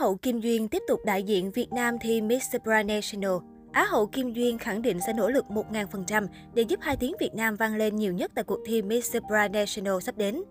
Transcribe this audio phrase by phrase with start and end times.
[0.00, 3.32] hậu Kim Duyên tiếp tục đại diện Việt Nam thi Miss Supranational.
[3.72, 7.34] Á hậu Kim Duyên khẳng định sẽ nỗ lực 1.000% để giúp hai tiếng Việt
[7.34, 10.42] Nam vang lên nhiều nhất tại cuộc thi Miss Supranational sắp đến.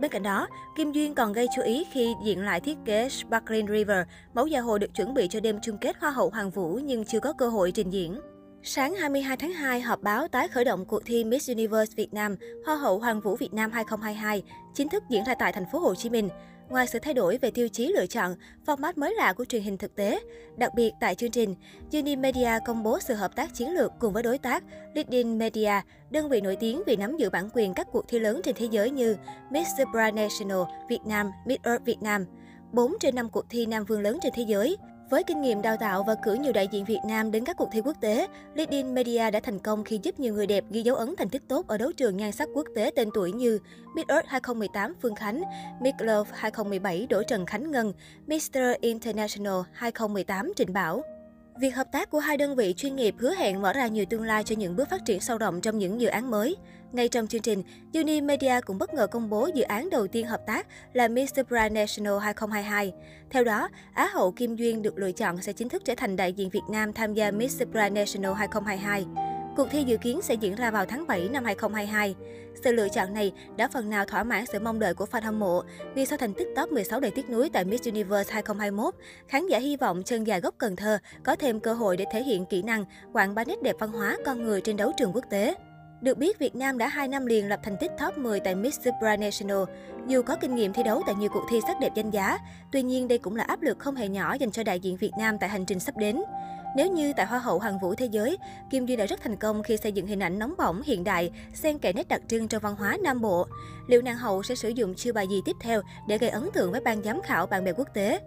[0.00, 3.66] Bên cạnh đó, Kim Duyên còn gây chú ý khi diện lại thiết kế Sparkling
[3.66, 6.80] River, mẫu gia hồ được chuẩn bị cho đêm chung kết Hoa hậu Hoàng Vũ
[6.84, 8.20] nhưng chưa có cơ hội trình diễn.
[8.68, 12.36] Sáng 22 tháng 2, họp báo tái khởi động cuộc thi Miss Universe Việt Nam,
[12.66, 14.42] Hoa hậu Hoàng vũ Việt Nam 2022
[14.74, 16.28] chính thức diễn ra tại thành phố Hồ Chí Minh.
[16.68, 18.34] Ngoài sự thay đổi về tiêu chí lựa chọn,
[18.66, 20.20] format mới lạ của truyền hình thực tế,
[20.56, 21.54] đặc biệt tại chương trình,
[21.92, 25.72] Unimedia công bố sự hợp tác chiến lược cùng với đối tác Leading Media,
[26.10, 28.68] đơn vị nổi tiếng vì nắm giữ bản quyền các cuộc thi lớn trên thế
[28.70, 29.16] giới như
[29.50, 32.24] Miss Supranational Việt Nam, Miss Earth Việt Nam.
[32.72, 34.76] 4 trên 5 cuộc thi nam vương lớn trên thế giới.
[35.10, 37.68] Với kinh nghiệm đào tạo và cử nhiều đại diện Việt Nam đến các cuộc
[37.72, 40.96] thi quốc tế, Leading Media đã thành công khi giúp nhiều người đẹp ghi dấu
[40.96, 43.58] ấn thành tích tốt ở đấu trường nhan sắc quốc tế tên tuổi như
[43.94, 45.42] Miss Earth 2018 Phương Khánh,
[45.80, 47.92] Miss Love 2017 Đỗ Trần Khánh Ngân,
[48.26, 48.58] Mr.
[48.80, 51.02] International 2018 Trịnh Bảo.
[51.58, 54.22] Việc hợp tác của hai đơn vị chuyên nghiệp hứa hẹn mở ra nhiều tương
[54.22, 56.56] lai cho những bước phát triển sâu rộng trong những dự án mới.
[56.92, 57.62] Ngay trong chương trình,
[57.94, 61.40] Uni Media cũng bất ngờ công bố dự án đầu tiên hợp tác là Mr.
[61.48, 62.92] Brand National 2022.
[63.30, 66.32] Theo đó, Á hậu Kim Duyên được lựa chọn sẽ chính thức trở thành đại
[66.32, 67.64] diện Việt Nam tham gia Mr.
[67.72, 69.25] Brand National 2022.
[69.56, 72.14] Cuộc thi dự kiến sẽ diễn ra vào tháng 7 năm 2022.
[72.64, 75.38] Sự lựa chọn này đã phần nào thỏa mãn sự mong đợi của fan hâm
[75.38, 75.62] mộ,
[75.94, 78.94] vì sau thành tích top 16 đầy tiếc nuối tại Miss Universe 2021,
[79.28, 82.22] khán giả hy vọng chân dài gốc Cần Thơ có thêm cơ hội để thể
[82.22, 85.24] hiện kỹ năng, quảng bá nét đẹp văn hóa con người trên đấu trường quốc
[85.30, 85.54] tế.
[86.00, 88.80] Được biết, Việt Nam đã 2 năm liền lập thành tích top 10 tại Miss
[88.80, 89.62] Supranational.
[90.06, 92.38] Dù có kinh nghiệm thi đấu tại nhiều cuộc thi sắc đẹp danh giá,
[92.72, 95.12] tuy nhiên đây cũng là áp lực không hề nhỏ dành cho đại diện Việt
[95.18, 96.22] Nam tại hành trình sắp đến.
[96.76, 98.38] Nếu như tại Hoa hậu Hoàng vũ thế giới,
[98.70, 101.30] Kim Duyên đã rất thành công khi xây dựng hình ảnh nóng bỏng hiện đại,
[101.54, 103.46] xen kẽ nét đặc trưng trong văn hóa Nam Bộ.
[103.86, 106.72] Liệu nàng hậu sẽ sử dụng chiêu bài gì tiếp theo để gây ấn tượng
[106.72, 108.20] với ban giám khảo bạn bè quốc tế?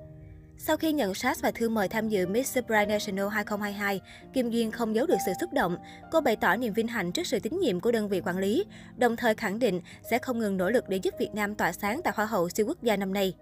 [0.58, 4.02] Sau khi nhận sát và thư mời tham dự Miss Surprise National 2022,
[4.34, 5.78] Kim Duyên không giấu được sự xúc động.
[6.12, 8.66] Cô bày tỏ niềm vinh hạnh trước sự tín nhiệm của đơn vị quản lý,
[8.98, 12.02] đồng thời khẳng định sẽ không ngừng nỗ lực để giúp Việt Nam tỏa sáng
[12.04, 13.34] tại Hoa hậu siêu quốc gia năm nay.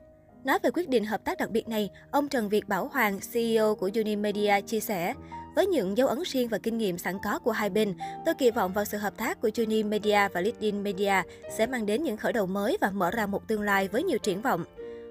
[0.43, 3.75] Nói về quyết định hợp tác đặc biệt này, ông Trần Việt Bảo Hoàng, CEO
[3.75, 5.13] của Unimedia chia sẻ,
[5.55, 7.93] với những dấu ấn riêng và kinh nghiệm sẵn có của hai bên,
[8.25, 11.13] tôi kỳ vọng vào sự hợp tác của Unimedia và LinkedIn Media
[11.57, 14.17] sẽ mang đến những khởi đầu mới và mở ra một tương lai với nhiều
[14.17, 14.63] triển vọng.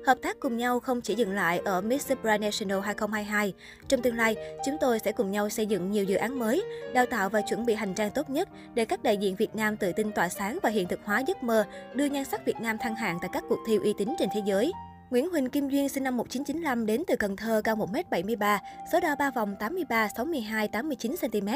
[0.06, 3.54] Hợp tác cùng nhau không chỉ dừng lại ở Miss Supranational 2022.
[3.88, 4.36] Trong tương lai,
[4.66, 6.62] chúng tôi sẽ cùng nhau xây dựng nhiều dự án mới,
[6.94, 9.76] đào tạo và chuẩn bị hành trang tốt nhất để các đại diện Việt Nam
[9.76, 12.78] tự tin tỏa sáng và hiện thực hóa giấc mơ, đưa nhan sắc Việt Nam
[12.78, 14.72] thăng hạng tại các cuộc thi uy tín trên thế giới.
[15.10, 18.58] Nguyễn Huỳnh Kim Duyên sinh năm 1995 đến từ Cần Thơ, cao 1m73,
[18.92, 21.48] số đo 3 vòng 83, 62, 89 cm.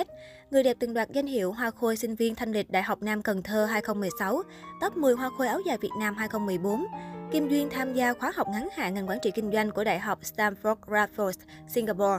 [0.50, 3.22] Người đẹp từng đoạt danh hiệu Hoa Khôi sinh viên thanh lịch Đại học Nam
[3.22, 4.42] Cần Thơ 2016,
[4.80, 6.86] top 10 Hoa Khôi áo dài Việt Nam 2014.
[7.32, 9.98] Kim Duyên tham gia khóa học ngắn hạn ngành quản trị kinh doanh của Đại
[9.98, 11.38] học Stanford Raffles,
[11.68, 12.18] Singapore.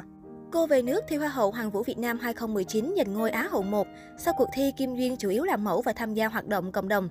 [0.51, 3.61] Cô về nước thi Hoa hậu Hoàng vũ Việt Nam 2019 giành ngôi Á hậu
[3.61, 3.87] 1.
[4.17, 6.87] Sau cuộc thi, Kim Duyên chủ yếu làm mẫu và tham gia hoạt động cộng
[6.87, 7.09] đồng.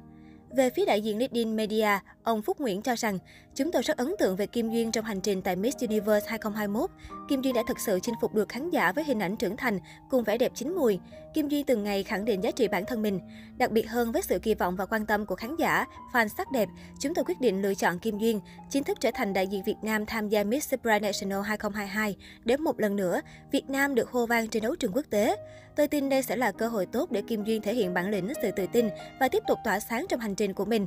[0.56, 1.88] Về phía đại diện LinkedIn Media,
[2.22, 3.19] ông Phúc Nguyễn cho rằng,
[3.55, 6.91] chúng tôi rất ấn tượng về Kim Duyên trong hành trình tại Miss Universe 2021.
[7.28, 9.78] Kim Duyên đã thực sự chinh phục được khán giả với hình ảnh trưởng thành
[10.11, 10.99] cùng vẻ đẹp chín mùi.
[11.34, 13.21] Kim Duyên từng ngày khẳng định giá trị bản thân mình.
[13.59, 16.53] Đặc biệt hơn với sự kỳ vọng và quan tâm của khán giả, fan sắc
[16.53, 16.69] đẹp,
[17.00, 18.41] chúng tôi quyết định lựa chọn Kim Duyên,
[18.71, 22.17] chính thức trở thành đại diện Việt Nam tham gia Miss Supranational 2022.
[22.44, 23.21] Để một lần nữa,
[23.53, 25.37] Việt Nam được hô vang trên đấu trường quốc tế.
[25.77, 28.32] Tôi tin đây sẽ là cơ hội tốt để Kim Duyên thể hiện bản lĩnh,
[28.43, 28.88] sự tự tin
[29.21, 30.87] và tiếp tục tỏa sáng trong hành trình của mình.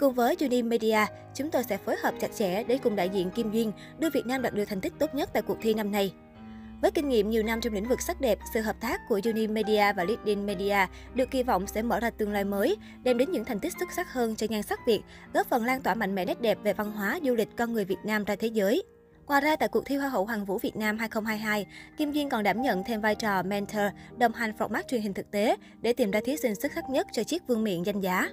[0.00, 3.50] Cùng với Unimedia, chúng tôi sẽ phối hợp chặt chẽ để cùng đại diện Kim
[3.50, 6.12] Duyên đưa Việt Nam đạt được thành tích tốt nhất tại cuộc thi năm nay.
[6.82, 9.92] Với kinh nghiệm nhiều năm trong lĩnh vực sắc đẹp, sự hợp tác của Unimedia
[9.92, 13.44] và Leading Media được kỳ vọng sẽ mở ra tương lai mới, đem đến những
[13.44, 15.00] thành tích xuất sắc hơn cho nhan sắc Việt,
[15.34, 17.84] góp phần lan tỏa mạnh mẽ nét đẹp về văn hóa, du lịch con người
[17.84, 18.82] Việt Nam ra thế giới.
[19.26, 22.42] Ngoài ra, tại cuộc thi Hoa hậu Hoàng vũ Việt Nam 2022, Kim Duyên còn
[22.42, 23.84] đảm nhận thêm vai trò mentor,
[24.18, 27.06] đồng hành format truyền hình thực tế để tìm ra thí sinh xuất sắc nhất
[27.12, 28.28] cho chiếc vương miện danh giá.